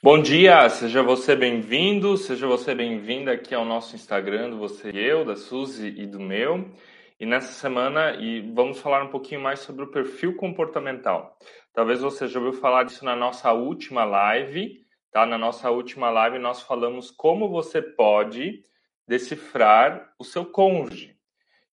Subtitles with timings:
[0.00, 4.96] Bom dia, seja você bem-vindo, seja você bem-vinda aqui ao nosso Instagram do Você e
[4.96, 6.70] Eu, da Suzy e do meu.
[7.18, 11.36] E nessa semana e vamos falar um pouquinho mais sobre o perfil comportamental.
[11.72, 15.26] Talvez você já ouviu falar disso na nossa última live, tá?
[15.26, 18.62] Na nossa última live nós falamos como você pode
[19.04, 21.16] decifrar o seu cônjuge.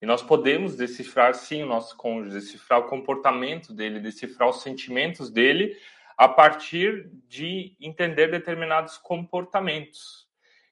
[0.01, 5.29] E nós podemos decifrar sim o nosso cônjuge, decifrar o comportamento dele, decifrar os sentimentos
[5.29, 5.77] dele
[6.17, 10.25] a partir de entender determinados comportamentos.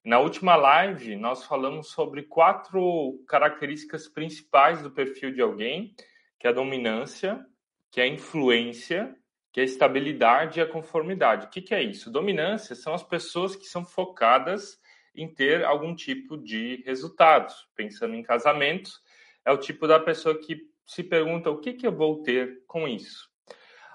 [0.03, 5.95] Na última live, nós falamos sobre quatro características principais do perfil de alguém,
[6.39, 7.45] que é a dominância,
[7.89, 9.15] que é a influência,
[9.51, 11.45] que é a estabilidade e a conformidade.
[11.45, 12.11] O que, que é isso?
[12.11, 14.77] Dominância são as pessoas que são focadas
[15.15, 17.53] em ter algum tipo de resultado.
[17.75, 18.99] Pensando em casamentos,
[19.45, 22.87] é o tipo da pessoa que se pergunta o que, que eu vou ter com
[22.87, 23.32] isso.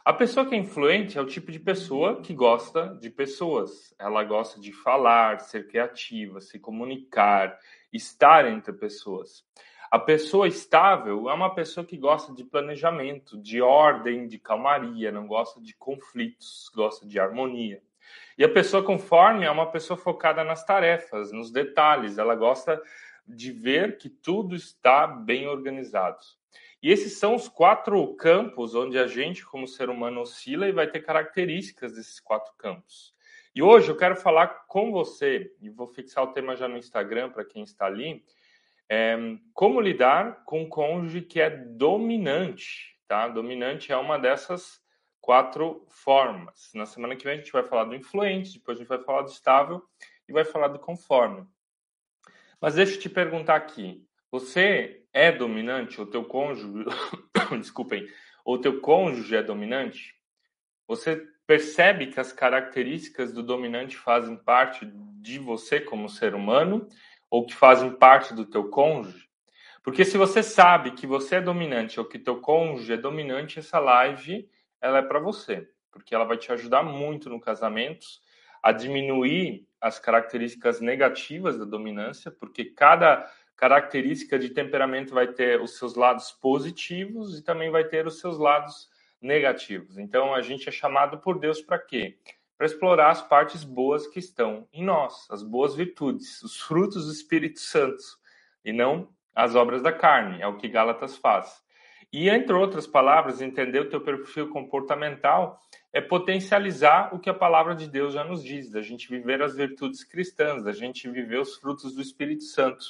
[0.09, 3.95] A pessoa que é influente é o tipo de pessoa que gosta de pessoas.
[3.99, 7.59] Ela gosta de falar, ser criativa, se comunicar,
[7.93, 9.45] estar entre pessoas.
[9.91, 15.27] A pessoa estável é uma pessoa que gosta de planejamento, de ordem, de calmaria, não
[15.27, 17.83] gosta de conflitos, gosta de harmonia.
[18.39, 22.81] E a pessoa conforme é uma pessoa focada nas tarefas, nos detalhes, ela gosta
[23.27, 26.17] de ver que tudo está bem organizado.
[26.83, 30.87] E esses são os quatro campos onde a gente, como ser humano, oscila e vai
[30.87, 33.15] ter características desses quatro campos.
[33.55, 37.31] E hoje eu quero falar com você, e vou fixar o tema já no Instagram
[37.31, 38.25] para quem está ali,
[38.89, 39.17] é,
[39.53, 43.27] como lidar com um cônjuge que é dominante, tá?
[43.27, 44.81] Dominante é uma dessas
[45.21, 46.71] quatro formas.
[46.75, 49.23] Na semana que vem a gente vai falar do influente, depois a gente vai falar
[49.23, 49.83] do estável
[50.29, 51.45] e vai falar do conforme.
[52.61, 56.01] Mas deixa eu te perguntar aqui, você é dominante?
[56.01, 56.85] O teu cônjuge,
[57.59, 58.09] desculpem,
[58.45, 60.15] o teu cônjuge é dominante?
[60.87, 64.89] Você percebe que as características do dominante fazem parte
[65.21, 66.87] de você como ser humano
[67.29, 69.29] ou que fazem parte do teu cônjuge?
[69.83, 73.81] Porque se você sabe que você é dominante ou que teu cônjuge é dominante, essa
[73.81, 74.49] live
[74.81, 78.07] ela é para você, porque ela vai te ajudar muito no casamento
[78.63, 83.29] a diminuir as características negativas da dominância, porque cada
[83.59, 88.39] característica de temperamento vai ter os seus lados positivos e também vai ter os seus
[88.39, 88.89] lados
[89.21, 89.99] negativos.
[89.99, 92.17] Então a gente é chamado por Deus para quê?
[92.57, 97.13] Para explorar as partes boas que estão em nós, as boas virtudes, os frutos do
[97.13, 98.03] Espírito Santo,
[98.65, 101.61] e não as obras da carne, é o que Gálatas faz.
[102.13, 105.61] E entre outras palavras, entender o teu perfil comportamental
[105.93, 109.57] é potencializar o que a palavra de Deus já nos diz, da gente viver as
[109.57, 112.85] virtudes cristãs, da gente viver os frutos do Espírito Santo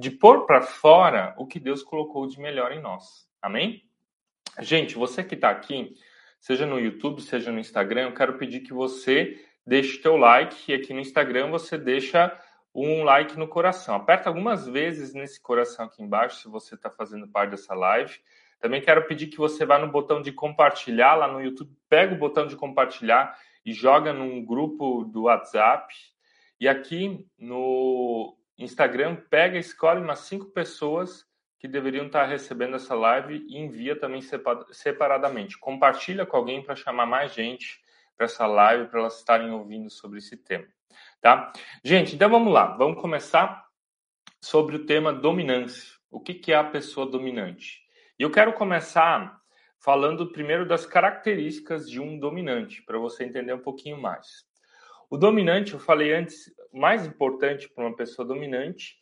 [0.00, 3.28] de pôr para fora o que Deus colocou de melhor em nós.
[3.42, 3.84] Amém?
[4.58, 5.92] Gente, você que está aqui,
[6.40, 10.74] seja no YouTube, seja no Instagram, eu quero pedir que você deixe teu like e
[10.74, 12.34] aqui no Instagram você deixa
[12.74, 13.94] um like no coração.
[13.94, 18.18] Aperta algumas vezes nesse coração aqui embaixo se você está fazendo parte dessa live.
[18.58, 22.18] Também quero pedir que você vá no botão de compartilhar lá no YouTube, pega o
[22.18, 23.36] botão de compartilhar
[23.66, 25.94] e joga num grupo do WhatsApp.
[26.58, 31.26] E aqui no Instagram pega, escolhe umas cinco pessoas
[31.58, 34.22] que deveriam estar recebendo essa live e envia também
[34.70, 35.58] separadamente.
[35.58, 37.80] Compartilha com alguém para chamar mais gente
[38.16, 40.66] para essa live, para elas estarem ouvindo sobre esse tema,
[41.20, 41.52] tá?
[41.82, 43.66] Gente, então vamos lá, vamos começar
[44.40, 45.98] sobre o tema dominância.
[46.10, 47.80] O que, que é a pessoa dominante?
[48.18, 49.40] E eu quero começar
[49.78, 54.44] falando primeiro das características de um dominante, para você entender um pouquinho mais.
[55.08, 58.96] O dominante, eu falei antes, mais importante para uma pessoa dominante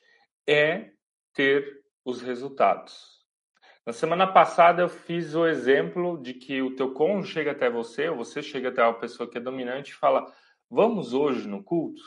[0.46, 0.90] é
[1.34, 3.18] ter os resultados.
[3.84, 8.08] Na semana passada eu fiz o exemplo de que o teu cônjuge chega até você,
[8.08, 10.30] ou você chega até uma pessoa que é dominante e fala:
[10.70, 12.02] "Vamos hoje no culto?".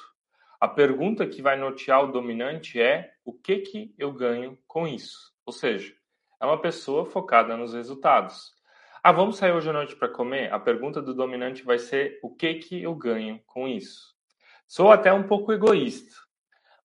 [0.59, 5.33] A pergunta que vai nortear o dominante é: o que que eu ganho com isso?
[5.43, 5.91] Ou seja,
[6.39, 8.53] é uma pessoa focada nos resultados.
[9.03, 10.53] Ah, vamos sair hoje à noite para comer?
[10.53, 14.15] A pergunta do dominante vai ser: o que que eu ganho com isso?
[14.71, 16.15] Sou até um pouco egoísta,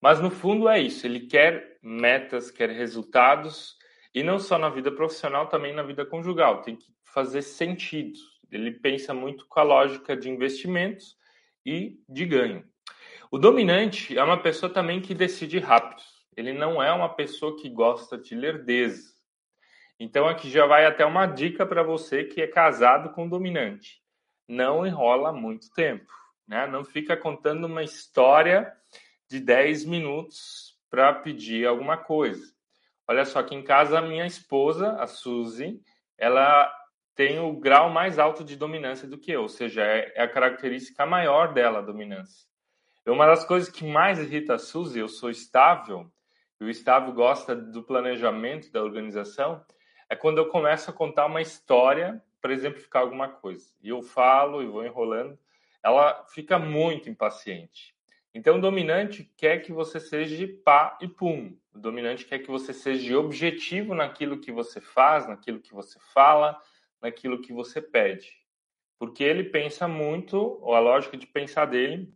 [0.02, 1.06] mas no fundo é isso.
[1.06, 3.76] Ele quer metas, quer resultados
[4.12, 6.62] e não só na vida profissional, também na vida conjugal.
[6.62, 8.18] Tem que fazer sentido.
[8.50, 11.16] Ele pensa muito com a lógica de investimentos
[11.64, 12.64] e de ganho.
[13.30, 16.02] O dominante é uma pessoa também que decide rápido.
[16.36, 19.14] Ele não é uma pessoa que gosta de lerdeza.
[19.96, 24.02] Então aqui já vai até uma dica para você que é casado com dominante.
[24.48, 26.10] Não enrola muito tempo,
[26.46, 26.66] né?
[26.66, 28.72] Não fica contando uma história
[29.28, 32.54] de 10 minutos para pedir alguma coisa.
[33.08, 35.80] Olha só, aqui em casa a minha esposa, a Suzy,
[36.18, 36.72] ela
[37.14, 40.28] tem o grau mais alto de dominância do que eu, ou seja, é, é a
[40.28, 42.46] característica maior dela, a dominância.
[43.06, 46.10] Uma das coisas que mais irrita a Suzy, eu sou estável,
[46.60, 49.64] e o estável gosta do planejamento da organização,
[50.08, 53.66] é quando eu começo a contar uma história para exemplificar alguma coisa.
[53.82, 55.38] E eu falo e vou enrolando,
[55.86, 57.94] ela fica muito impaciente.
[58.34, 61.56] Então, o dominante quer que você seja pá e pum.
[61.72, 66.60] O dominante quer que você seja objetivo naquilo que você faz, naquilo que você fala,
[67.00, 68.32] naquilo que você pede.
[68.98, 72.12] Porque ele pensa muito, ou a lógica de pensar dele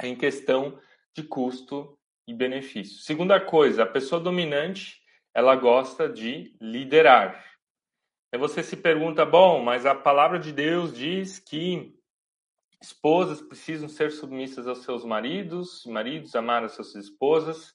[0.00, 0.78] é em questão
[1.12, 3.02] de custo e benefício.
[3.02, 5.02] Segunda coisa, a pessoa dominante,
[5.34, 7.44] ela gosta de liderar.
[8.32, 11.95] Aí você se pergunta, bom, mas a palavra de Deus diz que
[12.82, 17.74] esposas precisam ser submissas aos seus maridos, maridos amar as suas esposas.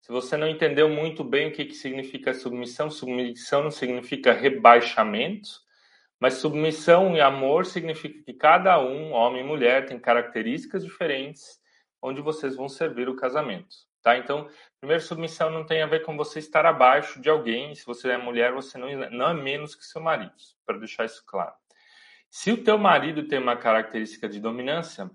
[0.00, 5.50] Se você não entendeu muito bem o que, que significa submissão, submissão não significa rebaixamento,
[6.18, 11.60] mas submissão e amor significa que cada um, homem e mulher, tem características diferentes
[12.02, 13.74] onde vocês vão servir o casamento.
[14.02, 14.16] Tá?
[14.16, 14.48] Então,
[14.80, 17.74] primeiro, submissão não tem a ver com você estar abaixo de alguém.
[17.74, 20.32] Se você é mulher, você não, não é menos que seu marido,
[20.64, 21.54] para deixar isso claro.
[22.30, 25.10] Se o teu marido tem uma característica de dominância,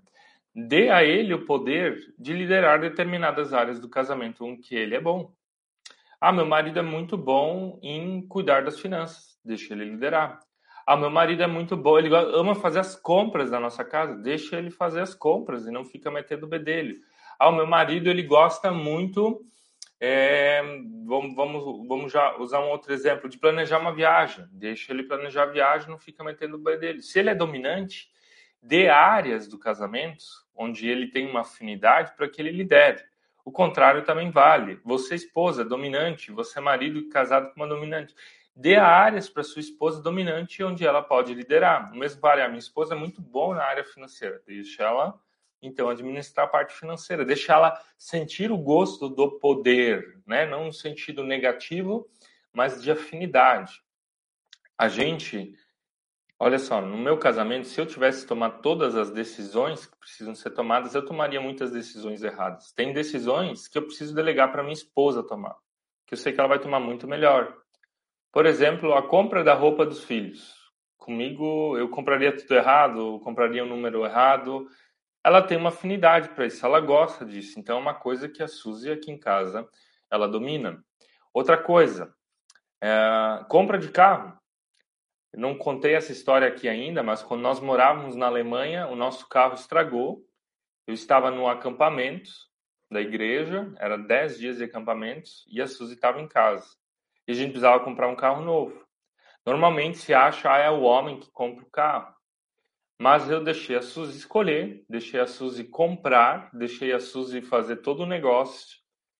[0.54, 5.00] dê a ele o poder de liderar determinadas áreas do casamento em que ele é
[5.00, 5.32] bom.
[6.20, 10.40] Ah, meu marido é muito bom em cuidar das finanças, deixa ele liderar.
[10.86, 14.56] Ah, meu marido é muito bom, ele ama fazer as compras da nossa casa, deixa
[14.56, 16.96] ele fazer as compras e não fica metendo o bedelho.
[17.40, 19.42] Ah, meu marido ele gosta muito.
[19.98, 20.62] É,
[21.06, 24.46] vamos, vamos, vamos já usar um outro exemplo de planejar uma viagem.
[24.52, 27.02] Deixa ele planejar a viagem, não fica metendo o pé dele.
[27.02, 28.10] Se ele é dominante,
[28.62, 33.02] dê áreas do casamento onde ele tem uma afinidade para que ele lidere.
[33.44, 34.80] O contrário também vale.
[34.84, 38.14] Você, esposa, dominante, você, marido, casado com uma dominante.
[38.54, 41.92] Dê áreas para sua esposa dominante onde ela pode liderar.
[41.92, 42.42] O mesmo vale.
[42.42, 44.42] A minha esposa é muito boa na área financeira.
[44.46, 45.20] Deixa ela
[45.62, 50.46] então, administrar a parte financeira, deixar ela sentir o gosto do poder, né?
[50.46, 52.08] não no sentido negativo,
[52.52, 53.82] mas de afinidade.
[54.78, 55.54] A gente,
[56.38, 60.50] olha só, no meu casamento, se eu tivesse tomado todas as decisões que precisam ser
[60.50, 62.72] tomadas, eu tomaria muitas decisões erradas.
[62.72, 65.56] Tem decisões que eu preciso delegar para minha esposa tomar,
[66.06, 67.56] que eu sei que ela vai tomar muito melhor.
[68.30, 70.54] Por exemplo, a compra da roupa dos filhos.
[70.98, 74.68] Comigo, eu compraria tudo errado, compraria o um número errado,
[75.26, 77.58] ela tem uma afinidade para isso, ela gosta disso.
[77.58, 79.68] Então é uma coisa que a Suzy aqui em casa
[80.08, 80.80] ela domina.
[81.34, 82.14] Outra coisa,
[82.80, 84.38] é, compra de carro.
[85.34, 89.54] Não contei essa história aqui ainda, mas quando nós morávamos na Alemanha, o nosso carro
[89.54, 90.24] estragou.
[90.86, 92.30] Eu estava no acampamento
[92.88, 96.68] da igreja, era 10 dias de acampamento, e a Suzy estava em casa.
[97.26, 98.80] E a gente precisava comprar um carro novo.
[99.44, 102.15] Normalmente se acha, ah, é o homem que compra o carro.
[102.98, 108.04] Mas eu deixei a Suzy escolher, deixei a Suzy comprar, deixei a Suzy fazer todo
[108.04, 108.78] o negócio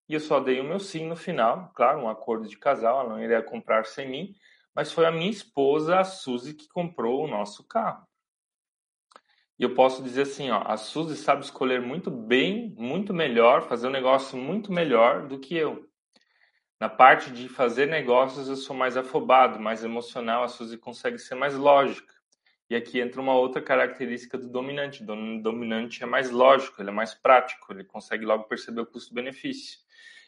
[0.08, 1.70] e eu só dei o meu sim no final.
[1.74, 4.34] Claro, um acordo de casal, ela não iria comprar sem mim,
[4.74, 8.06] mas foi a minha esposa, a Suzy, que comprou o nosso carro.
[9.58, 13.88] E eu posso dizer assim, ó, a Suzy sabe escolher muito bem, muito melhor, fazer
[13.88, 15.88] um negócio muito melhor do que eu.
[16.78, 21.34] Na parte de fazer negócios, eu sou mais afobado, mais emocional, a Suzy consegue ser
[21.34, 22.15] mais lógica.
[22.68, 25.02] E aqui entra uma outra característica do dominante.
[25.02, 29.78] O dominante é mais lógico, ele é mais prático, ele consegue logo perceber o custo-benefício.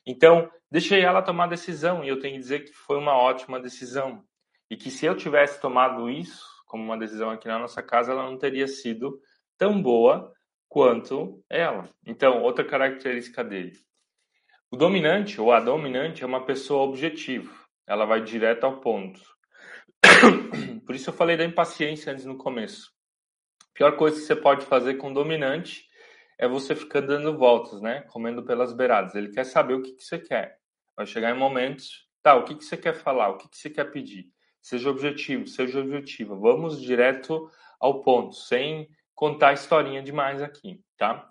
[0.07, 3.61] Então, deixei ela tomar a decisão e eu tenho que dizer que foi uma ótima
[3.61, 4.25] decisão.
[4.71, 8.23] E que se eu tivesse tomado isso como uma decisão aqui na nossa casa, ela
[8.23, 9.21] não teria sido
[9.57, 10.33] tão boa
[10.69, 11.89] quanto ela.
[12.07, 13.73] Então, outra característica dele.
[14.71, 17.53] O dominante ou a dominante é uma pessoa objetiva.
[17.87, 19.21] Ela vai direto ao ponto.
[20.85, 22.93] Por isso eu falei da impaciência antes no começo.
[23.71, 25.87] A pior coisa que você pode fazer com o dominante
[26.39, 28.03] é você ficar dando voltas, né?
[28.03, 29.15] Comendo pelas beiradas.
[29.15, 30.59] Ele quer saber o que, que você quer.
[30.97, 33.71] Vai chegar em momentos, tá, o que, que você quer falar, o que, que você
[33.71, 34.27] quer pedir.
[34.61, 36.35] Seja objetivo, seja objetiva.
[36.37, 41.29] Vamos direto ao ponto, sem contar historinha demais aqui, tá?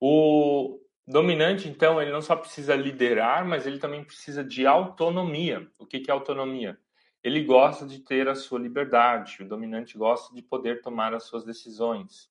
[0.00, 5.66] O dominante, então, ele não só precisa liderar, mas ele também precisa de autonomia.
[5.78, 6.78] O que, que é autonomia?
[7.22, 11.44] Ele gosta de ter a sua liberdade, o dominante gosta de poder tomar as suas
[11.44, 12.30] decisões.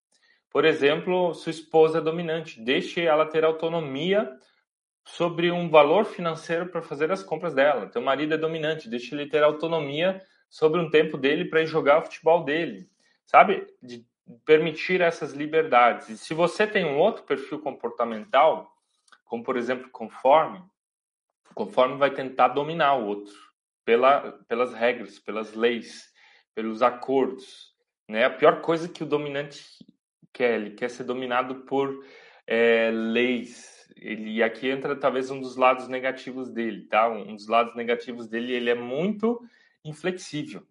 [0.49, 4.35] Por exemplo, sua esposa é dominante, deixe ela ter autonomia
[5.05, 7.87] sobre um valor financeiro para fazer as compras dela.
[7.87, 11.99] Teu marido é dominante, deixe ele ter autonomia sobre um tempo dele para ir jogar
[11.99, 12.89] o futebol dele.
[13.25, 13.67] Sabe?
[13.81, 14.03] De
[14.43, 16.09] permitir essas liberdades.
[16.09, 18.71] E se você tem um outro perfil comportamental,
[19.25, 20.63] como por exemplo conforme,
[21.53, 23.48] conforme vai tentar dominar o outro
[23.85, 26.09] pela, pelas regras, pelas leis,
[26.53, 27.73] pelos acordos.
[28.07, 28.25] Né?
[28.25, 29.63] A pior coisa que o dominante
[30.33, 32.05] quer, ele quer ser dominado por
[32.45, 33.87] é, leis.
[33.95, 37.09] Ele, e aqui entra talvez um dos lados negativos dele, tá?
[37.09, 39.41] Um dos lados negativos dele, ele é muito
[39.83, 40.65] inflexível.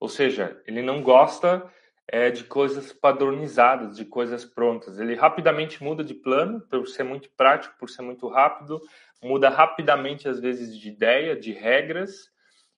[0.00, 1.70] Ou seja, ele não gosta
[2.10, 4.98] é, de coisas padronizadas, de coisas prontas.
[4.98, 8.80] Ele rapidamente muda de plano, por ser muito prático, por ser muito rápido,
[9.22, 12.30] muda rapidamente, às vezes, de ideia, de regras.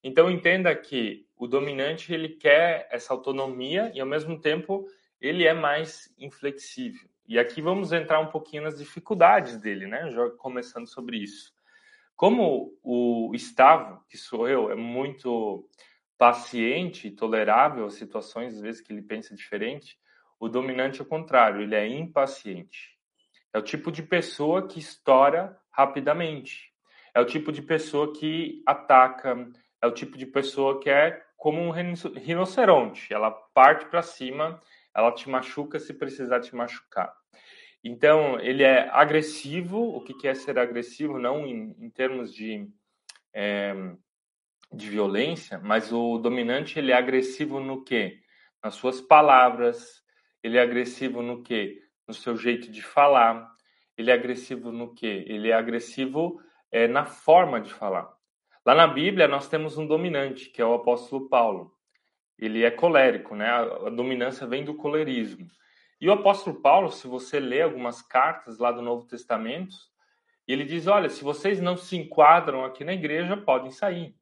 [0.02, 4.86] Então, entenda que o dominante ele quer essa autonomia e, ao mesmo tempo,
[5.20, 7.08] ele é mais inflexível.
[7.28, 10.10] E aqui vamos entrar um pouquinho nas dificuldades dele, né?
[10.10, 11.54] Já começando sobre isso.
[12.16, 15.64] Como o Estavo, que sou eu, é muito
[16.20, 19.98] paciente e tolerável às situações, às vezes que ele pensa diferente,
[20.38, 22.90] o dominante é o contrário, ele é impaciente.
[23.54, 26.74] É o tipo de pessoa que estoura rapidamente.
[27.14, 29.48] É o tipo de pessoa que ataca,
[29.80, 34.60] é o tipo de pessoa que é como um rinoceronte, ela parte para cima,
[34.94, 37.14] ela te machuca se precisar te machucar.
[37.82, 39.96] Então, ele é agressivo.
[39.96, 41.18] O que é ser agressivo?
[41.18, 42.68] Não em, em termos de
[43.32, 43.74] é,
[44.72, 48.20] de violência, mas o dominante ele é agressivo no quê?
[48.62, 50.02] Nas suas palavras,
[50.42, 51.82] ele é agressivo no quê?
[52.06, 53.50] No seu jeito de falar,
[53.96, 55.24] ele é agressivo no quê?
[55.26, 58.10] Ele é agressivo é, na forma de falar.
[58.64, 61.72] Lá na Bíblia nós temos um dominante, que é o apóstolo Paulo.
[62.38, 63.50] Ele é colérico, né?
[63.50, 65.46] A, dominância vem do colerismo.
[66.00, 69.76] E o apóstolo Paulo, se você lê algumas cartas lá do Novo Testamento,
[70.46, 74.14] ele diz: olha, se vocês não se enquadram aqui na igreja, podem sair.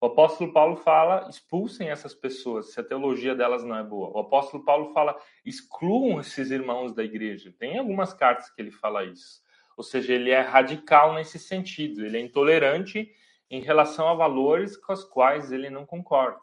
[0.00, 4.10] O apóstolo Paulo fala: expulsem essas pessoas se a teologia delas não é boa.
[4.10, 7.54] O apóstolo Paulo fala: excluam esses irmãos da igreja.
[7.58, 9.42] Tem algumas cartas que ele fala isso.
[9.76, 13.12] Ou seja, ele é radical nesse sentido, ele é intolerante
[13.50, 16.40] em relação a valores com os quais ele não concorda.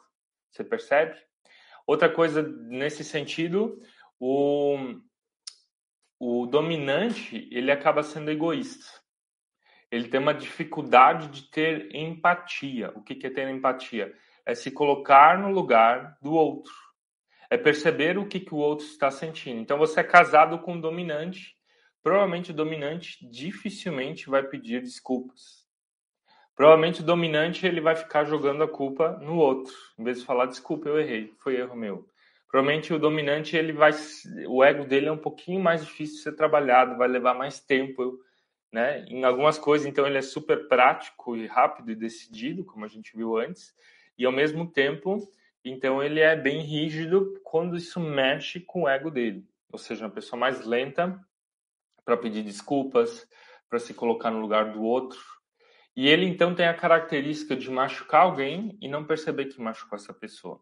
[0.50, 1.17] Você percebe?
[1.85, 3.79] Outra coisa nesse sentido,
[4.19, 4.77] o,
[6.17, 9.04] o dominante ele acaba sendo egoísta
[9.95, 12.91] ele tem uma dificuldade de ter empatia.
[12.95, 14.13] O que é ter empatia?
[14.45, 16.73] É se colocar no lugar do outro.
[17.49, 19.61] É perceber o que, que o outro está sentindo.
[19.61, 21.55] Então, você é casado com um dominante.
[22.03, 25.65] Provavelmente o dominante dificilmente vai pedir desculpas.
[26.55, 30.45] Provavelmente o dominante ele vai ficar jogando a culpa no outro, em vez de falar
[30.45, 32.07] desculpa, eu errei, foi erro meu.
[32.49, 33.91] Provavelmente o dominante ele vai,
[34.47, 38.17] o ego dele é um pouquinho mais difícil de ser trabalhado, vai levar mais tempo
[38.75, 39.05] né?
[39.08, 43.15] Em algumas coisas, então, ele é super prático e rápido e decidido, como a gente
[43.15, 43.74] viu antes,
[44.17, 45.25] e ao mesmo tempo,
[45.63, 49.48] então, ele é bem rígido quando isso mexe com o ego dele.
[49.72, 51.17] Ou seja, uma pessoa mais lenta
[52.03, 53.25] para pedir desculpas,
[53.70, 55.24] para se colocar no lugar do outro.
[55.96, 60.13] E ele, então, tem a característica de machucar alguém e não perceber que machucou essa
[60.13, 60.60] pessoa.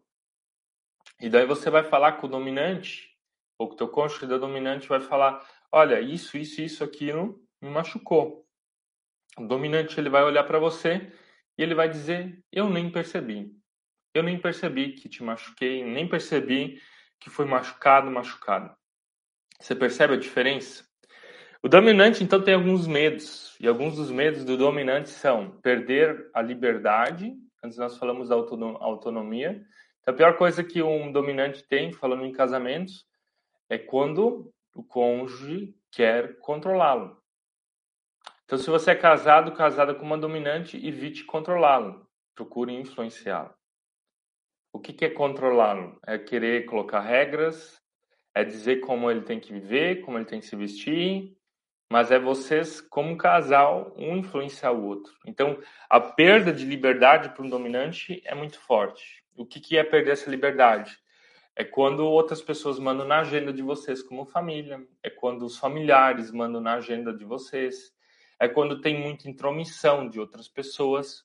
[1.20, 3.10] E daí você vai falar com o dominante,
[3.58, 7.70] ou com o teu cônjuge da dominante vai falar, olha, isso, isso, isso, aquilo, me
[7.70, 8.46] machucou.
[9.38, 11.10] O dominante ele vai olhar para você
[11.56, 13.56] e ele vai dizer: Eu nem percebi.
[14.12, 16.80] Eu nem percebi que te machuquei, nem percebi
[17.18, 18.76] que foi machucado, machucado.
[19.58, 20.84] Você percebe a diferença?
[21.62, 23.56] O dominante, então, tem alguns medos.
[23.58, 27.34] E alguns dos medos do dominante são perder a liberdade.
[27.62, 29.64] Antes nós falamos da autonomia.
[30.00, 33.06] Então, a pior coisa que um dominante tem, falando em casamentos,
[33.70, 37.23] é quando o cônjuge quer controlá-lo.
[38.44, 42.06] Então, se você é casado, casada com uma dominante, evite controlá-lo.
[42.34, 43.54] Procure influenciá-lo.
[44.72, 45.98] O que, é controlá-lo?
[46.06, 47.80] É querer colocar regras,
[48.34, 51.34] é dizer como ele tem que viver, como ele tem que se vestir,
[51.90, 55.14] mas é vocês, como casal, um influenciar o outro.
[55.24, 55.58] Então,
[55.88, 59.22] a perda de liberdade para um dominante é muito forte.
[59.36, 60.98] O que é perder essa liberdade?
[61.56, 66.32] É quando outras pessoas mandam na agenda de vocês como família, é quando os familiares
[66.32, 67.93] mandam na agenda de vocês,
[68.40, 71.24] é quando tem muita intromissão de outras pessoas.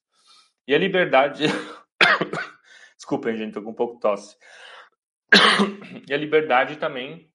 [0.67, 1.45] E a liberdade.
[2.95, 4.37] Desculpem, gente, tô com um pouco de tosse.
[6.07, 7.31] e a liberdade também,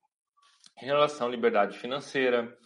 [0.80, 2.56] em relação à liberdade financeira,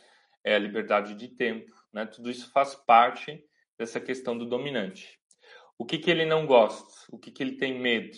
[0.45, 2.07] é a liberdade de tempo, né?
[2.07, 3.45] Tudo isso faz parte
[3.79, 5.19] dessa questão do dominante.
[5.79, 6.93] O que, que ele não gosta?
[7.11, 8.17] O que, que ele tem medo?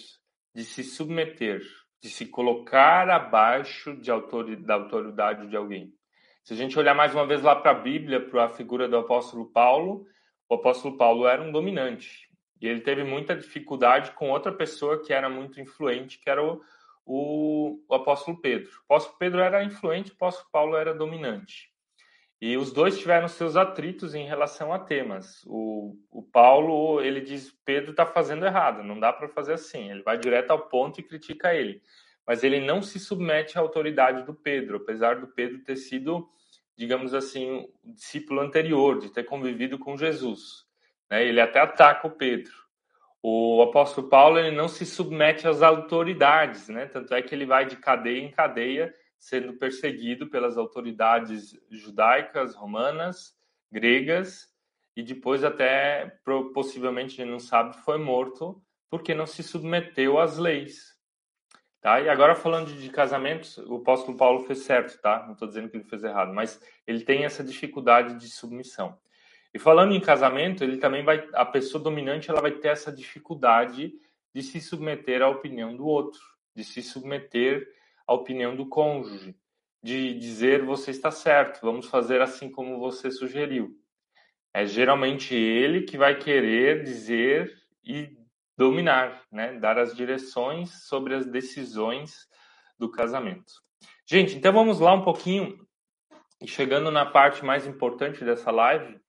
[0.54, 1.60] De se submeter,
[2.02, 5.92] de se colocar abaixo de autoridade, da autoridade de alguém.
[6.50, 8.96] Se a gente olhar mais uma vez lá para a Bíblia, para a figura do
[8.96, 10.04] apóstolo Paulo,
[10.48, 12.28] o apóstolo Paulo era um dominante.
[12.60, 16.60] E ele teve muita dificuldade com outra pessoa que era muito influente, que era o,
[17.06, 18.68] o, o apóstolo Pedro.
[18.68, 21.70] O apóstolo Pedro era influente, o apóstolo Paulo era dominante.
[22.40, 25.44] E os dois tiveram seus atritos em relação a temas.
[25.46, 29.88] O, o Paulo, ele diz, Pedro está fazendo errado, não dá para fazer assim.
[29.88, 31.80] Ele vai direto ao ponto e critica ele.
[32.26, 36.28] Mas ele não se submete à autoridade do Pedro, apesar do Pedro ter sido,
[36.80, 40.64] digamos assim, um discípulo anterior, de ter convivido com Jesus.
[41.10, 41.26] Né?
[41.26, 42.54] Ele até ataca o Pedro.
[43.22, 46.86] O apóstolo Paulo ele não se submete às autoridades, né?
[46.86, 53.34] tanto é que ele vai de cadeia em cadeia sendo perseguido pelas autoridades judaicas, romanas,
[53.70, 54.48] gregas,
[54.96, 56.18] e depois até
[56.54, 58.58] possivelmente, não sabe, foi morto
[58.88, 60.98] porque não se submeteu às leis.
[61.80, 61.98] Tá?
[62.00, 65.24] E agora falando de casamentos, o apóstolo Paulo fez certo, tá?
[65.24, 68.98] Não estou dizendo que ele fez errado, mas ele tem essa dificuldade de submissão.
[69.52, 73.94] E falando em casamento, ele também vai, a pessoa dominante, ela vai ter essa dificuldade
[74.34, 76.20] de se submeter à opinião do outro,
[76.54, 77.66] de se submeter
[78.06, 79.34] a opinião do cônjuge,
[79.82, 83.74] de dizer você está certo, vamos fazer assim como você sugeriu.
[84.52, 88.19] É geralmente ele que vai querer dizer e
[88.60, 89.54] dominar, né?
[89.54, 92.28] dar as direções sobre as decisões
[92.78, 93.54] do casamento.
[94.06, 95.66] Gente, então vamos lá um pouquinho,
[96.44, 99.00] chegando na parte mais importante dessa live,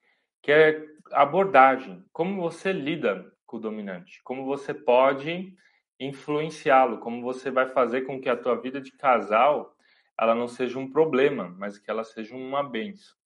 [0.41, 0.81] que é
[1.11, 2.01] abordagem.
[2.13, 4.23] Como você lida com o dominante?
[4.23, 5.53] Como você pode
[5.99, 9.75] influenciá-lo, como você vai fazer com que a tua vida de casal
[10.17, 13.17] ela não seja um problema, mas que ela seja uma benção.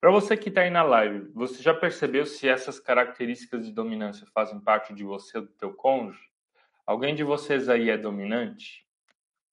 [0.00, 4.24] Para você que está aí na live, você já percebeu se essas características de dominância
[4.32, 6.22] fazem parte de você ou do teu cônjuge?
[6.86, 8.86] Alguém de vocês aí é dominante?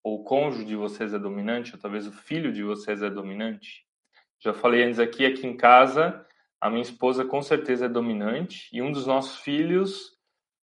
[0.03, 1.73] Ou o cônjuge de vocês é dominante?
[1.73, 3.87] Ou talvez o filho de vocês é dominante?
[4.39, 6.23] Já falei antes aqui, aqui em casa,
[6.61, 10.15] a minha esposa com certeza é dominante e um dos nossos filhos,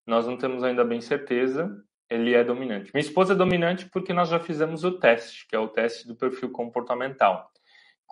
[0.06, 2.92] nós não temos ainda bem certeza, ele é dominante.
[2.94, 6.14] Minha esposa é dominante porque nós já fizemos o teste, que é o teste do
[6.14, 7.51] perfil comportamental.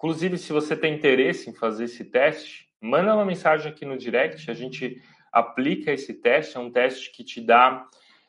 [0.01, 4.51] Inclusive, se você tem interesse em fazer esse teste, manda uma mensagem aqui no direct,
[4.51, 4.99] a gente
[5.31, 7.87] aplica esse teste, é um teste que te dá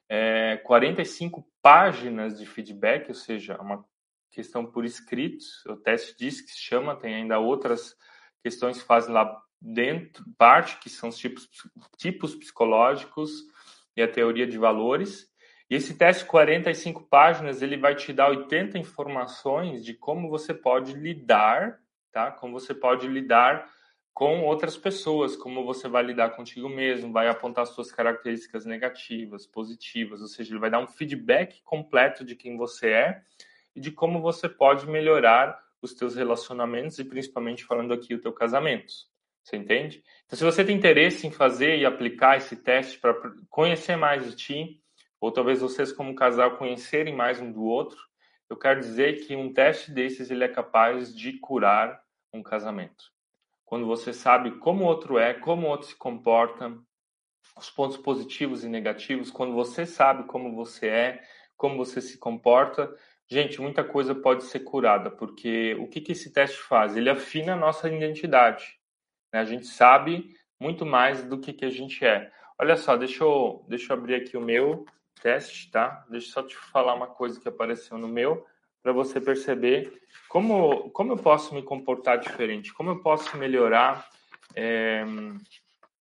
[0.10, 3.86] é, 45 páginas de feedback, ou seja, uma
[4.32, 7.96] questão por escrito, o teste diz que chama, tem ainda outras
[8.44, 11.50] questões que fazem lá dentro, parte, que são os tipos,
[11.96, 13.32] tipos psicológicos
[13.96, 15.31] e a teoria de valores,
[15.72, 20.92] e esse teste, 45 páginas, ele vai te dar 80 informações de como você pode
[20.92, 21.80] lidar,
[22.12, 22.30] tá?
[22.30, 23.72] Como você pode lidar
[24.14, 30.20] com outras pessoas, como você vai lidar contigo mesmo, vai apontar suas características negativas, positivas,
[30.20, 33.22] ou seja, ele vai dar um feedback completo de quem você é
[33.74, 38.34] e de como você pode melhorar os teus relacionamentos e principalmente falando aqui o teu
[38.34, 38.92] casamento.
[39.42, 40.04] Você entende?
[40.26, 43.16] Então, se você tem interesse em fazer e aplicar esse teste para
[43.50, 44.81] conhecer mais de ti,
[45.22, 48.00] ou talvez vocês como casal conhecerem mais um do outro,
[48.50, 52.04] eu quero dizer que um teste desses ele é capaz de curar
[52.34, 53.06] um casamento.
[53.64, 56.76] Quando você sabe como o outro é, como o outro se comporta,
[57.56, 61.24] os pontos positivos e negativos, quando você sabe como você é,
[61.56, 62.92] como você se comporta,
[63.30, 66.98] gente, muita coisa pode ser curada, porque o que, que esse teste faz?
[66.98, 68.80] Ele afina a nossa identidade.
[69.32, 69.40] Né?
[69.40, 72.32] A gente sabe muito mais do que, que a gente é.
[72.60, 74.86] Olha só, deixa eu, deixa eu abrir aqui o meu
[75.22, 76.06] teste, tá?
[76.10, 78.46] Deixa eu só te falar uma coisa que apareceu no meu,
[78.82, 84.10] para você perceber como, como eu posso me comportar diferente, como eu posso melhorar
[84.56, 85.06] é,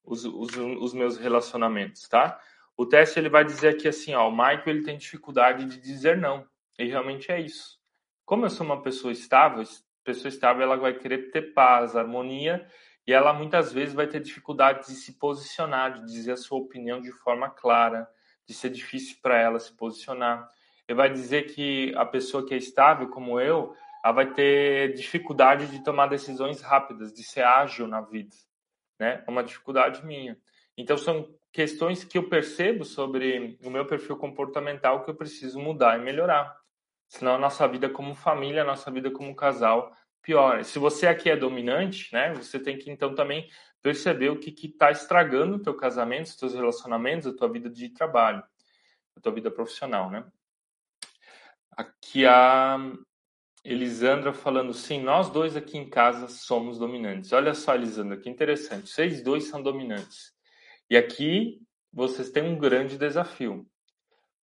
[0.03, 2.39] os, os, os, meus relacionamentos, tá?
[2.77, 6.17] O teste ele vai dizer aqui assim, ó, o Michael ele tem dificuldade de dizer
[6.17, 7.77] não, e realmente é isso.
[8.25, 9.63] Como eu sou uma pessoa estável,
[10.03, 12.65] pessoa estável ela vai querer ter paz, harmonia,
[13.05, 17.01] e ela muitas vezes vai ter dificuldade de se posicionar, de dizer a sua opinião
[17.01, 18.07] de forma clara,
[18.49, 20.49] de ser difícil para ela se posicionar.
[20.87, 25.67] Ele vai dizer que a pessoa que é estável, como eu, ela vai ter dificuldade
[25.67, 28.35] de tomar decisões rápidas, de ser ágil na vida.
[28.99, 29.23] Né?
[29.25, 30.35] É uma dificuldade minha.
[30.75, 35.99] Então, são questões que eu percebo sobre o meu perfil comportamental que eu preciso mudar
[35.99, 36.57] e melhorar.
[37.07, 40.63] Senão, a nossa vida como família, a nossa vida como casal piora.
[40.63, 43.47] Se você aqui é dominante, né, você tem que então também
[43.81, 47.89] perceber o que está estragando o teu casamento, os teus relacionamentos, a tua vida de
[47.89, 48.43] trabalho,
[49.15, 50.25] a tua vida profissional, né?
[51.71, 52.77] Aqui a
[53.63, 57.31] Elisandra falando, sim, nós dois aqui em casa somos dominantes.
[57.31, 58.89] Olha só, Elisandra, que interessante.
[58.89, 60.33] Vocês dois são dominantes.
[60.89, 61.61] E aqui
[61.91, 63.65] vocês têm um grande desafio,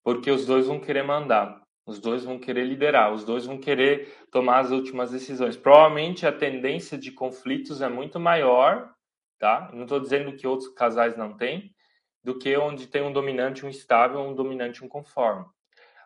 [0.02, 4.12] porque os dois vão querer mandar, os dois vão querer liderar, os dois vão querer
[4.30, 5.56] tomar as últimas decisões.
[5.56, 8.95] Provavelmente a tendência de conflitos é muito maior
[9.38, 9.70] tá?
[9.72, 11.74] Não estou dizendo que outros casais não têm,
[12.22, 15.46] do que onde tem um dominante, um estável, um dominante, um conforme.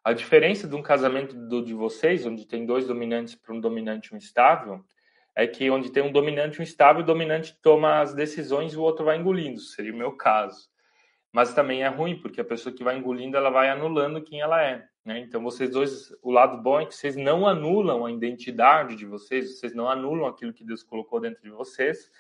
[0.03, 4.15] A diferença de um casamento do, de vocês, onde tem dois dominantes para um dominante
[4.15, 4.85] um estável,
[5.35, 8.83] é que onde tem um dominante um estável, o dominante toma as decisões e o
[8.83, 10.69] outro vai engolindo, seria o meu caso.
[11.33, 14.63] Mas também é ruim, porque a pessoa que vai engolindo, ela vai anulando quem ela
[14.63, 14.85] é.
[15.05, 15.21] Né?
[15.21, 19.59] Então, vocês dois, o lado bom é que vocês não anulam a identidade de vocês,
[19.59, 22.11] vocês não anulam aquilo que Deus colocou dentro de vocês.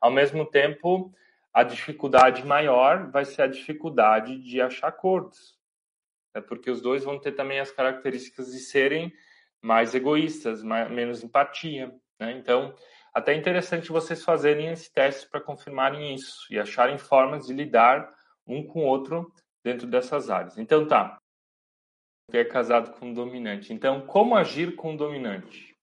[0.00, 1.12] Ao mesmo tempo,
[1.52, 5.58] a dificuldade maior vai ser a dificuldade de achar acordos.
[6.34, 6.40] Né?
[6.40, 9.12] Porque os dois vão ter também as características de serem
[9.60, 11.92] mais egoístas, mais, menos empatia.
[12.20, 12.32] Né?
[12.32, 12.74] Então,
[13.12, 18.08] até interessante vocês fazerem esse teste para confirmarem isso e acharem formas de lidar
[18.46, 19.32] um com o outro
[19.64, 20.58] dentro dessas áreas.
[20.58, 21.18] Então, tá.
[22.30, 23.72] É casado com um dominante.
[23.72, 25.74] Então, como agir com um dominante?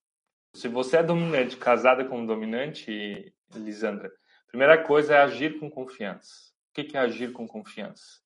[0.56, 4.12] Se você é dominante, casada com um dominante, Lisandra,
[4.48, 6.54] primeira coisa é agir com confiança.
[6.70, 8.20] O que é agir com confiança?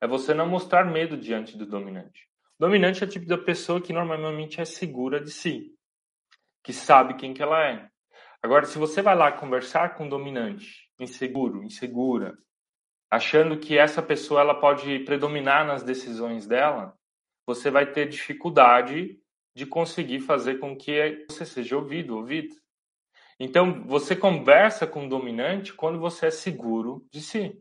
[0.00, 2.28] É você não mostrar medo diante do dominante.
[2.58, 5.76] O dominante é o tipo da pessoa que normalmente é segura de si
[6.62, 7.88] que sabe quem que ela é.
[8.42, 12.36] Agora, se você vai lá conversar com um dominante, inseguro, insegura,
[13.10, 16.96] achando que essa pessoa ela pode predominar nas decisões dela,
[17.46, 19.18] você vai ter dificuldade
[19.54, 22.54] de conseguir fazer com que você seja ouvido, ouvido.
[23.44, 27.60] Então, você conversa com o dominante quando você é seguro de si.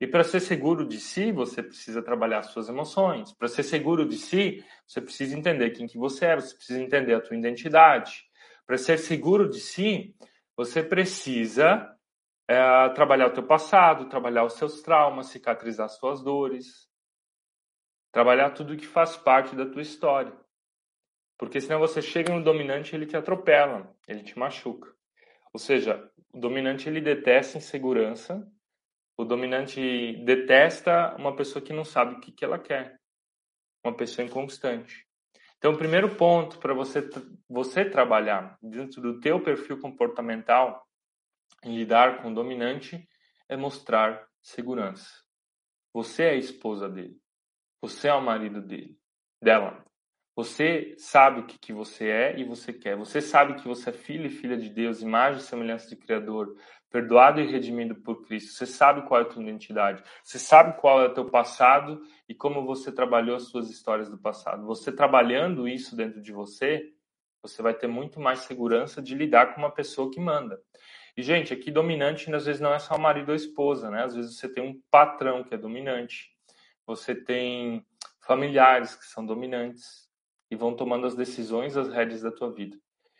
[0.00, 3.30] E para ser seguro de si, você precisa trabalhar suas emoções.
[3.30, 7.12] Para ser seguro de si, você precisa entender quem que você é, você precisa entender
[7.12, 8.24] a tua identidade.
[8.66, 10.16] Para ser seguro de si,
[10.56, 11.94] você precisa
[12.48, 16.88] é, trabalhar o teu passado, trabalhar os seus traumas, cicatrizar as suas dores,
[18.10, 20.32] trabalhar tudo que faz parte da tua história.
[21.38, 24.92] Porque senão você chega no dominante, ele te atropela, ele te machuca.
[25.52, 28.44] Ou seja, o dominante ele detesta insegurança,
[29.16, 33.00] o dominante detesta uma pessoa que não sabe o que, que ela quer,
[33.84, 35.06] uma pessoa inconstante.
[35.56, 37.08] Então, o primeiro ponto para você
[37.48, 40.86] você trabalhar dentro do teu perfil comportamental
[41.64, 43.08] em lidar com o dominante
[43.48, 45.08] é mostrar segurança.
[45.92, 47.18] Você é a esposa dele.
[47.80, 48.96] Você é o marido dele,
[49.42, 49.84] dela.
[50.38, 52.94] Você sabe o que, que você é e você quer.
[52.94, 56.56] Você sabe que você é filho e filha de Deus, imagem e semelhança de Criador,
[56.88, 58.52] perdoado e redimido por Cristo.
[58.52, 60.00] Você sabe qual é a tua identidade.
[60.22, 64.16] Você sabe qual é o teu passado e como você trabalhou as suas histórias do
[64.16, 64.64] passado.
[64.64, 66.92] Você trabalhando isso dentro de você,
[67.42, 70.62] você vai ter muito mais segurança de lidar com uma pessoa que manda.
[71.16, 74.04] E, gente, aqui dominante às vezes não é só o marido ou a esposa, né?
[74.04, 76.30] Às vezes você tem um patrão que é dominante.
[76.86, 77.84] Você tem
[78.20, 80.07] familiares que são dominantes
[80.50, 82.78] e vão tomando as decisões, as rédeas da tua vida.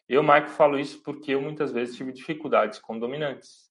[0.09, 3.69] Eu, Marco, falo isso porque eu muitas vezes tive dificuldades com dominantes.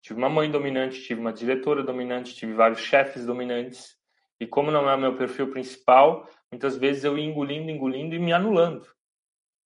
[0.00, 3.96] Tive uma mãe dominante, tive uma diretora dominante, tive vários chefes dominantes.
[4.38, 8.18] E como não é o meu perfil principal, muitas vezes eu ia engolindo, engolindo e
[8.18, 8.86] me anulando.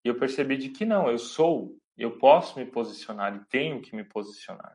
[0.05, 3.95] E eu percebi de que não, eu sou, eu posso me posicionar e tenho que
[3.95, 4.75] me posicionar.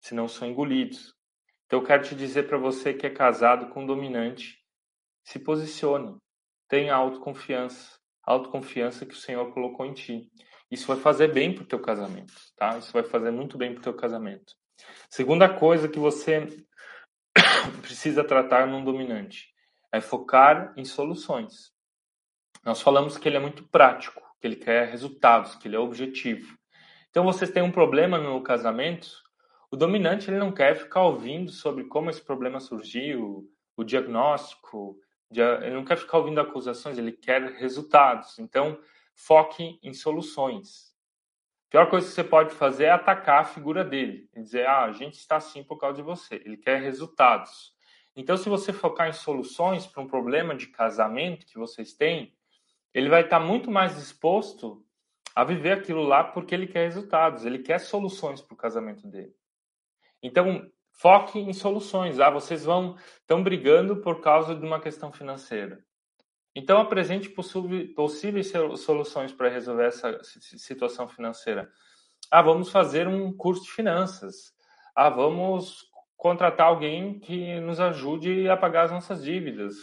[0.00, 0.96] Senão sou engolido.
[1.66, 4.62] Então eu quero te dizer para você que é casado com um dominante,
[5.24, 6.16] se posicione
[6.74, 10.28] tenha autoconfiança, autoconfiança que o Senhor colocou em ti.
[10.68, 12.76] Isso vai fazer bem para o teu casamento, tá?
[12.78, 14.54] Isso vai fazer muito bem para o teu casamento.
[15.08, 16.48] Segunda coisa que você
[17.80, 19.54] precisa tratar num dominante
[19.92, 21.72] é focar em soluções.
[22.64, 26.58] Nós falamos que ele é muito prático, que ele quer resultados, que ele é objetivo.
[27.08, 29.12] Então, vocês têm um problema no casamento,
[29.70, 34.98] o dominante ele não quer ficar ouvindo sobre como esse problema surgiu, o diagnóstico,
[35.40, 38.38] ele não quer ficar ouvindo acusações, ele quer resultados.
[38.38, 38.78] Então,
[39.14, 40.94] foque em soluções.
[41.68, 44.84] A pior coisa que você pode fazer é atacar a figura dele e dizer: ah,
[44.84, 46.36] a gente está assim por causa de você.
[46.36, 47.74] Ele quer resultados.
[48.16, 52.32] Então, se você focar em soluções para um problema de casamento que vocês têm,
[52.92, 54.84] ele vai estar muito mais disposto
[55.34, 59.34] a viver aquilo lá porque ele quer resultados, ele quer soluções para o casamento dele.
[60.22, 62.20] Então, Foque em soluções.
[62.20, 65.84] Ah, vocês vão estão brigando por causa de uma questão financeira.
[66.54, 71.68] Então apresente possíveis soluções para resolver essa situação financeira.
[72.30, 74.54] Ah, vamos fazer um curso de finanças.
[74.94, 79.74] Ah, vamos contratar alguém que nos ajude a pagar as nossas dívidas.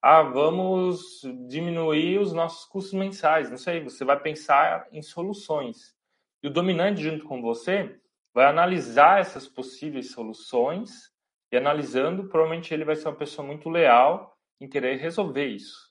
[0.00, 3.50] Ah, vamos diminuir os nossos custos mensais.
[3.50, 5.94] Não sei, você vai pensar em soluções.
[6.42, 8.00] E o dominante junto com você
[8.36, 11.10] vai analisar essas possíveis soluções
[11.50, 15.90] e analisando, provavelmente ele vai ser uma pessoa muito leal em querer resolver isso.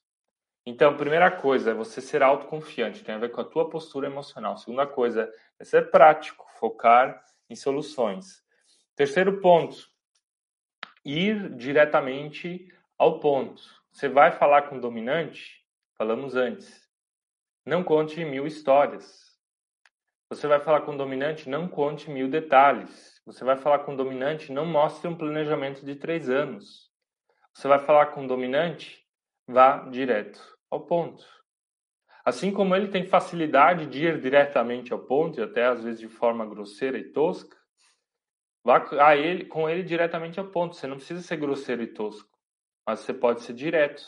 [0.63, 4.57] Então, primeira coisa é você ser autoconfiante, tem a ver com a tua postura emocional.
[4.57, 5.27] Segunda coisa
[5.59, 8.43] é ser prático, focar em soluções.
[8.95, 9.77] Terceiro ponto,
[11.03, 13.63] ir diretamente ao ponto.
[13.91, 15.65] Você vai falar com o dominante?
[15.97, 16.87] Falamos antes.
[17.65, 19.34] Não conte mil histórias.
[20.29, 23.21] Você vai falar com o dominante, não conte mil detalhes.
[23.27, 26.89] Você vai falar com o dominante, não mostre um planejamento de três anos.
[27.53, 29.05] Você vai falar com o dominante,
[29.47, 31.23] vá direto ao ponto.
[32.25, 36.09] Assim como ele tem facilidade de ir diretamente ao ponto, e até às vezes de
[36.09, 37.55] forma grosseira e tosca,
[38.63, 40.75] vá a ele, com ele diretamente ao ponto.
[40.75, 42.35] Você não precisa ser grosseiro e tosco,
[42.85, 44.03] mas você pode ser direto.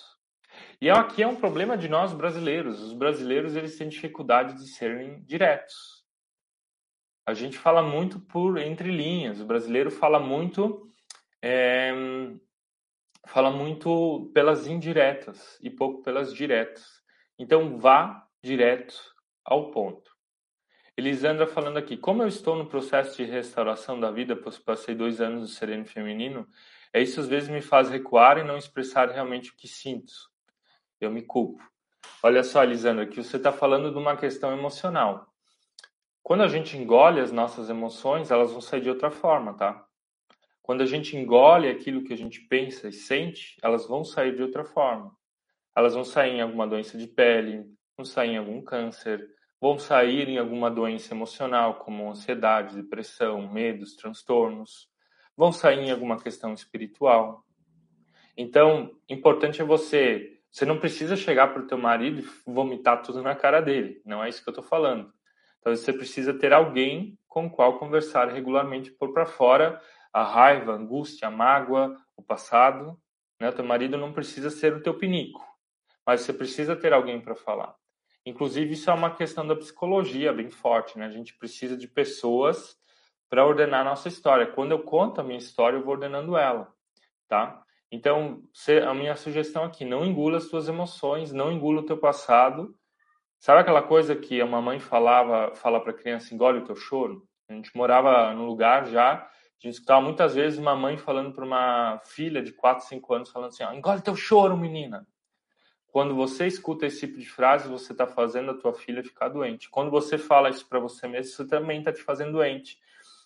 [0.82, 2.82] E aqui é um problema de nós brasileiros.
[2.82, 5.97] Os brasileiros eles têm dificuldade de serem diretos.
[7.28, 9.42] A gente fala muito por entre linhas.
[9.42, 10.90] O brasileiro fala muito
[11.44, 11.92] é,
[13.26, 17.04] fala muito pelas indiretas e pouco pelas diretas.
[17.38, 18.96] Então vá direto
[19.44, 20.10] ao ponto.
[20.96, 25.20] Elisandra falando aqui, como eu estou no processo de restauração da vida, pois passei dois
[25.20, 26.48] anos no sereno feminino,
[26.94, 30.13] é isso às vezes me faz recuar e não expressar realmente o que sinto.
[31.00, 31.62] Eu me culpo.
[32.24, 35.27] Olha só, Elisandra, que você está falando de uma questão emocional.
[36.28, 39.88] Quando a gente engole as nossas emoções, elas vão sair de outra forma, tá?
[40.62, 44.44] Quando a gente engole aquilo que a gente pensa e sente, elas vão sair de
[44.44, 45.16] outra forma.
[45.74, 47.63] Elas vão sair em alguma doença de pele,
[47.96, 49.26] vão sair em algum câncer,
[49.62, 54.90] vão sair em alguma doença emocional, como ansiedade, depressão, medos, transtornos,
[55.34, 57.46] vão sair em alguma questão espiritual.
[58.36, 63.24] Então, importante é você, você não precisa chegar para o teu marido e vomitar tudo
[63.24, 65.16] na cara dele, não é isso que eu estou falando.
[65.67, 69.82] Então, você precisa ter alguém com o qual conversar regularmente por para fora
[70.13, 72.97] a raiva, a angústia, a mágoa, o passado.
[73.38, 73.49] Né?
[73.49, 75.45] O teu marido não precisa ser o teu pinico,
[76.06, 77.75] mas você precisa ter alguém para falar.
[78.25, 81.06] Inclusive, isso é uma questão da psicologia bem forte, né?
[81.06, 82.77] A gente precisa de pessoas
[83.30, 84.47] para ordenar a nossa história.
[84.47, 86.73] Quando eu conto a minha história, eu vou ordenando ela,
[87.27, 87.62] tá?
[87.91, 88.41] Então,
[88.88, 92.73] a minha sugestão aqui, não engula as tuas emoções, não engula o teu passado.
[93.39, 97.28] Sabe aquela coisa que a mamãe falava, fala para criança, engole o teu choro?
[97.47, 101.43] A gente morava num lugar já a gente escutava muitas vezes uma mãe falando para
[101.43, 105.08] uma filha de 4, 5 anos, falando assim, engole teu choro, menina.
[105.88, 109.67] Quando você escuta esse tipo de frase, você está fazendo a tua filha ficar doente.
[109.67, 112.78] Quando você fala isso para você mesmo, você também está te fazendo doente.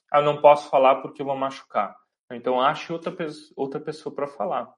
[0.09, 1.97] Ah, eu não posso falar porque eu vou machucar.
[2.31, 3.13] Então, ache outra,
[3.57, 4.73] outra pessoa para falar.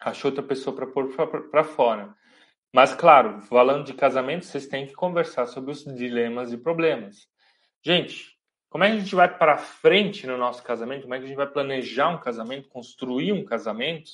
[0.00, 1.14] Ache outra pessoa para pôr
[1.48, 2.12] para fora.
[2.76, 7.26] Mas, claro, falando de casamento, vocês têm que conversar sobre os dilemas e problemas.
[7.82, 8.36] Gente,
[8.68, 11.04] como é que a gente vai para frente no nosso casamento?
[11.04, 14.10] Como é que a gente vai planejar um casamento, construir um casamento,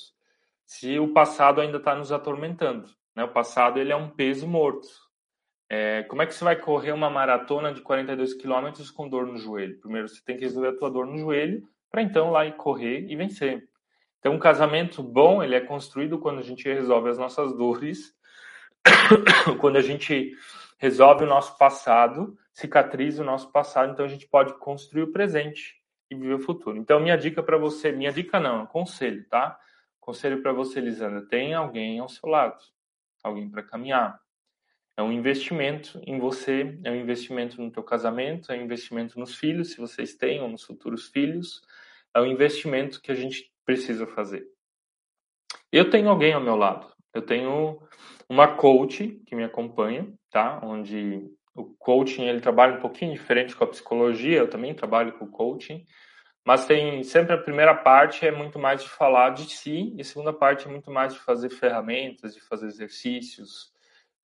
[0.65, 2.89] se o passado ainda está nos atormentando?
[3.13, 3.25] Né?
[3.25, 4.87] O passado ele é um peso morto.
[5.69, 9.37] É, como é que você vai correr uma maratona de 42 quilômetros com dor no
[9.37, 9.77] joelho?
[9.81, 13.11] Primeiro você tem que resolver a tua dor no joelho para então lá ir correr
[13.11, 13.67] e vencer.
[14.19, 18.15] Então um casamento bom ele é construído quando a gente resolve as nossas dores,
[19.59, 20.35] quando a gente
[20.77, 25.81] resolve o nosso passado cicatriza o nosso passado, então a gente pode construir o presente
[26.09, 26.77] e viver o futuro.
[26.77, 29.59] Então, minha dica para você, minha dica não, é conselho, tá?
[29.99, 32.61] Conselho para você, Lisandra, tem alguém ao seu lado,
[33.23, 34.21] alguém para caminhar.
[34.95, 39.35] É um investimento em você, é um investimento no teu casamento, é um investimento nos
[39.35, 41.61] filhos, se vocês têm, ou nos futuros filhos.
[42.13, 44.45] É um investimento que a gente precisa fazer.
[45.71, 46.93] Eu tenho alguém ao meu lado.
[47.13, 47.79] Eu tenho
[48.27, 50.59] uma coach que me acompanha, tá?
[50.63, 55.25] Onde o coaching ele trabalha um pouquinho diferente com a psicologia, eu também trabalho com
[55.25, 55.85] o coaching,
[56.45, 60.03] mas tem sempre a primeira parte é muito mais de falar de si e a
[60.03, 63.71] segunda parte é muito mais de fazer ferramentas, de fazer exercícios,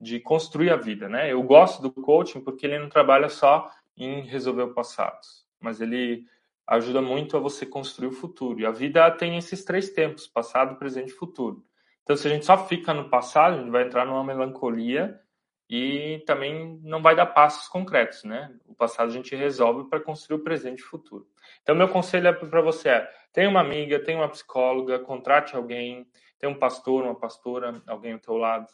[0.01, 1.31] de construir a vida, né?
[1.31, 5.19] Eu gosto do coaching porque ele não trabalha só em resolver o passado,
[5.61, 6.25] mas ele
[6.67, 8.59] ajuda muito a você construir o futuro.
[8.59, 11.65] E a vida tem esses três tempos: passado, presente e futuro.
[12.09, 15.21] Então, se a gente só fica no passado, a gente vai entrar numa melancolia
[15.69, 18.51] e também não vai dar passos concretos, né?
[18.65, 21.27] O passado a gente resolve para construir o presente e o futuro.
[21.61, 26.07] Então, meu conselho é para você é: tenha uma amiga, tenha uma psicóloga, contrate alguém,
[26.39, 28.73] tenha um pastor, uma pastora, alguém ao teu lado.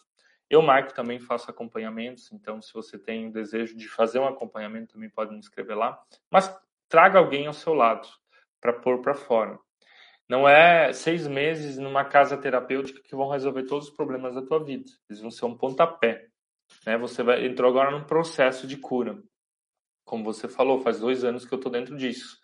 [0.50, 4.94] Eu, Marco, também faço acompanhamentos, então se você tem o desejo de fazer um acompanhamento,
[4.94, 6.02] também pode me escrever lá.
[6.32, 8.08] Mas traga alguém ao seu lado
[8.62, 9.60] para pôr para fora.
[10.28, 14.64] Não é seis meses numa casa terapêutica que vão resolver todos os problemas da tua
[14.64, 14.90] vida.
[15.10, 16.28] Eles vão ser um pontapé.
[16.86, 16.98] Né?
[16.98, 19.22] Você vai, entrou agora num processo de cura.
[20.04, 22.38] Como você falou, faz dois anos que eu estou dentro disso.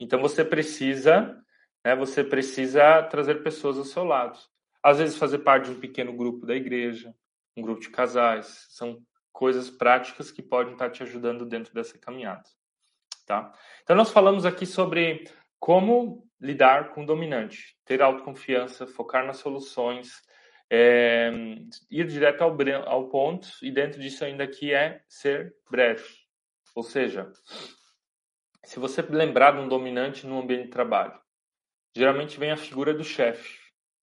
[0.00, 1.36] Então você precisa,
[1.84, 4.38] né, você precisa trazer pessoas ao seu lado.
[4.82, 7.14] Às vezes fazer parte de um pequeno grupo da igreja,
[7.56, 12.44] um grupo de casais, são coisas práticas que podem estar te ajudando dentro dessa caminhada,
[13.26, 13.52] tá?
[13.82, 20.22] Então nós falamos aqui sobre como lidar com o dominante, ter autoconfiança, focar nas soluções,
[20.70, 21.30] é,
[21.90, 26.04] ir direto ao, ao, ponto, e dentro disso ainda aqui é ser breve.
[26.74, 27.32] Ou seja,
[28.64, 31.18] se você lembrar de um dominante no ambiente de trabalho,
[31.96, 33.58] geralmente vem a figura do chefe.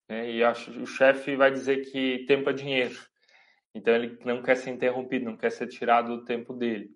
[0.10, 0.32] Né?
[0.32, 3.00] E o chefe vai dizer que tempo é dinheiro.
[3.74, 6.89] Então ele não quer ser interrompido, não quer ser tirado do tempo dele.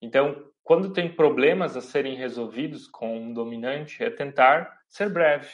[0.00, 5.48] Então, quando tem problemas a serem resolvidos com um dominante, é tentar ser breve,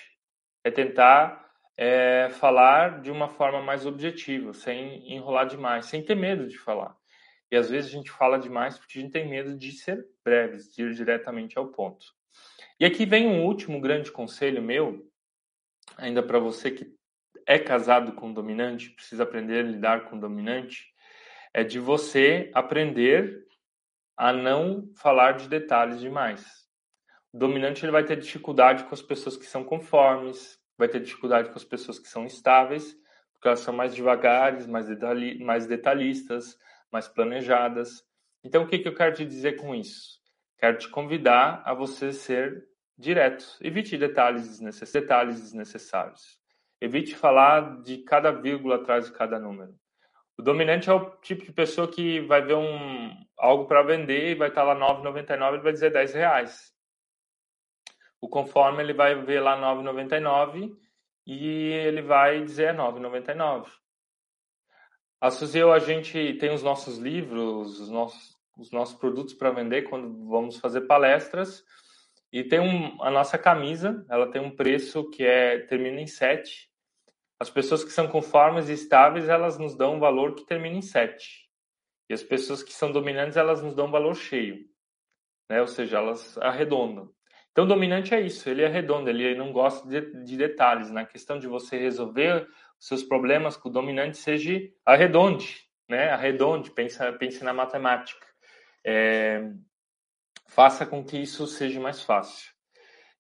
[0.65, 1.45] é tentar
[1.77, 6.97] é, falar de uma forma mais objetiva, sem enrolar demais, sem ter medo de falar.
[7.51, 10.75] E às vezes a gente fala demais porque a gente tem medo de ser breves,
[10.75, 12.05] de ir diretamente ao ponto.
[12.81, 15.09] E aqui vem um último grande conselho meu,
[15.97, 16.93] ainda para você que
[17.47, 20.87] é casado com dominante, precisa aprender a lidar com dominante,
[21.53, 23.44] é de você aprender
[24.17, 26.65] a não falar de detalhes demais.
[27.33, 31.51] O dominante ele vai ter dificuldade com as pessoas que são conformes, vai ter dificuldade
[31.51, 32.97] com as pessoas que são estáveis,
[33.33, 36.57] porque elas são mais devagares, mais, detalhi mais detalhistas,
[36.93, 38.05] mais planejadas.
[38.43, 40.21] Então, o que, que eu quero te dizer com isso?
[40.59, 43.45] Quero te convidar a você ser direto.
[43.61, 44.93] Evite detalhes, desnecess...
[44.93, 46.39] detalhes desnecessários.
[46.81, 49.75] Evite falar de cada vírgula atrás de cada número.
[50.37, 54.35] O dominante é o tipo de pessoa que vai ver um, algo para vender e
[54.35, 56.73] vai estar lá 9,99 e vai dizer 10 reais.
[58.21, 60.77] O conforme ele vai ver lá 9,99
[61.27, 63.69] e ele vai dizer 9,99.
[65.21, 69.83] A Suzy a gente tem os nossos livros, os nossos, os nossos produtos para vender
[69.83, 71.65] quando vamos fazer palestras.
[72.33, 76.69] E tem um, a nossa camisa, ela tem um preço que é termina em 7
[77.39, 80.83] as pessoas que são conformes e estáveis, elas nos dão um valor que termina em
[80.83, 81.45] 7.
[82.09, 84.67] E as pessoas que são dominantes, elas nos dão um valor cheio.
[85.51, 85.61] Né?
[85.61, 87.11] Ou seja, elas arredondam.
[87.53, 90.91] Então, dominante é isso, ele redondo, ele não gosta de, de detalhes.
[90.91, 92.49] Na questão de você resolver
[92.81, 96.11] os seus problemas com o dominante, seja arredonde, né?
[96.11, 98.27] Arredonde, pensa, pense na matemática.
[98.85, 99.51] É,
[100.49, 102.53] faça com que isso seja mais fácil.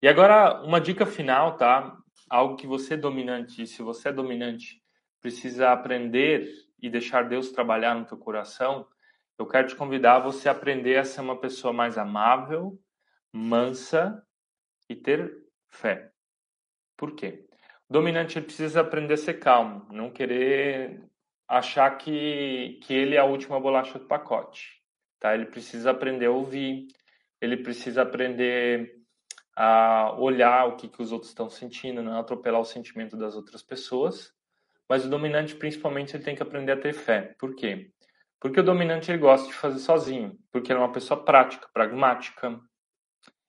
[0.02, 1.96] E agora, uma dica final, tá?
[2.34, 4.82] Algo que você é dominante, e se você é dominante,
[5.20, 6.50] precisa aprender
[6.82, 8.88] e deixar Deus trabalhar no teu coração,
[9.38, 12.76] eu quero te convidar a você aprender a ser uma pessoa mais amável,
[13.32, 14.20] mansa
[14.88, 15.32] e ter
[15.68, 16.10] fé.
[16.96, 17.46] Por quê?
[17.88, 21.04] O dominante precisa aprender a ser calmo, não querer
[21.46, 24.82] achar que, que ele é a última bolacha do pacote.
[25.20, 25.34] Tá?
[25.34, 26.88] Ele precisa aprender a ouvir,
[27.40, 28.93] ele precisa aprender
[29.56, 33.62] a olhar o que, que os outros estão sentindo, não atropelar o sentimento das outras
[33.62, 34.32] pessoas.
[34.88, 37.34] Mas o dominante, principalmente, ele tem que aprender a ter fé.
[37.38, 37.90] Por quê?
[38.40, 42.60] Porque o dominante ele gosta de fazer sozinho, porque ele é uma pessoa prática, pragmática.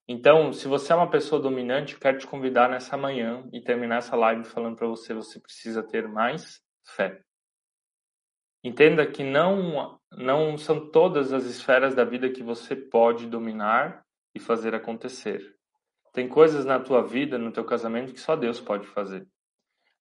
[0.08, 3.98] Então, se você é uma pessoa dominante, eu quero te convidar nessa manhã e terminar
[3.98, 7.22] essa live falando para você, você precisa ter mais fé.
[8.64, 14.40] Entenda que não não são todas as esferas da vida que você pode dominar e
[14.40, 15.55] fazer acontecer.
[16.16, 19.28] Tem coisas na tua vida, no teu casamento, que só Deus pode fazer.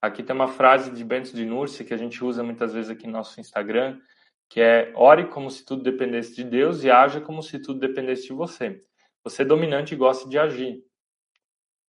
[0.01, 3.05] Aqui tem uma frase de Bento de Núrcia que a gente usa muitas vezes aqui
[3.09, 4.01] no nosso Instagram,
[4.49, 8.29] que é ore como se tudo dependesse de Deus e haja como se tudo dependesse
[8.29, 8.81] de você.
[9.25, 10.85] Você é dominante e gosta de agir.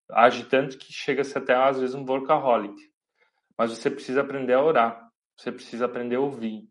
[0.10, 2.76] Age tanto que chega-se até às vezes um workaholic.
[3.56, 5.08] Mas você precisa aprender a orar.
[5.38, 6.68] Você precisa aprender a ouvir.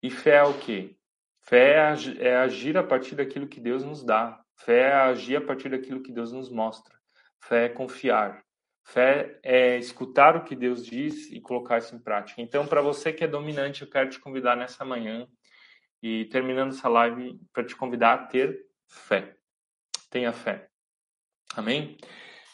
[0.00, 0.96] E fé é o quê?
[1.40, 4.43] Fé é agir a partir daquilo que Deus nos dá.
[4.64, 6.94] Fé é agir a partir daquilo que Deus nos mostra.
[7.38, 8.42] Fé é confiar.
[8.82, 12.40] Fé é escutar o que Deus diz e colocar isso em prática.
[12.40, 15.26] Então, para você que é dominante, eu quero te convidar nessa manhã
[16.02, 19.36] e terminando essa live para te convidar a ter fé.
[20.10, 20.68] Tenha fé.
[21.54, 21.96] Amém?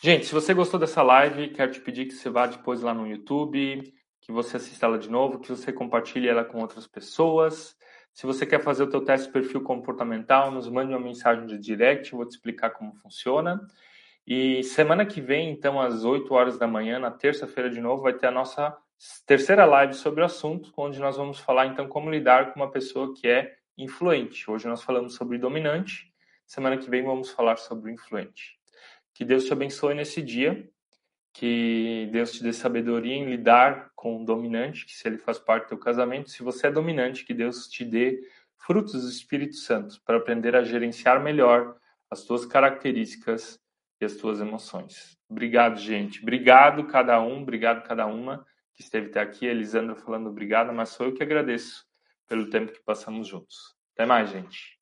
[0.02, 3.06] Gente, se você gostou dessa live, quero te pedir que você vá depois lá no
[3.06, 7.76] YouTube, que você assista ela de novo, que você compartilhe ela com outras pessoas.
[8.12, 11.58] Se você quer fazer o teu teste de perfil comportamental, nos mande uma mensagem de
[11.58, 13.66] direct, vou te explicar como funciona.
[14.26, 18.12] E semana que vem, então, às 8 horas da manhã, na terça-feira de novo, vai
[18.12, 18.76] ter a nossa
[19.26, 23.14] terceira live sobre o assunto, onde nós vamos falar, então, como lidar com uma pessoa
[23.14, 24.50] que é influente.
[24.50, 26.12] Hoje nós falamos sobre dominante,
[26.46, 28.58] semana que vem vamos falar sobre influente.
[29.14, 30.68] Que Deus te abençoe nesse dia
[31.32, 35.64] que Deus te dê sabedoria em lidar com o dominante, que se ele faz parte
[35.64, 38.20] do teu casamento, se você é dominante, que Deus te dê
[38.56, 41.76] frutos do Espírito Santo para aprender a gerenciar melhor
[42.10, 43.60] as tuas características
[44.00, 45.16] e as tuas emoções.
[45.28, 46.22] Obrigado, gente.
[46.22, 49.46] Obrigado cada um, obrigado cada uma que esteve até aqui.
[49.46, 51.86] Elisandra falando obrigado, mas sou eu que agradeço
[52.26, 53.76] pelo tempo que passamos juntos.
[53.94, 54.79] Até mais, gente.